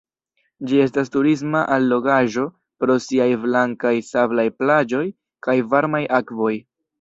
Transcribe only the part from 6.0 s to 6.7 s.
akvoj.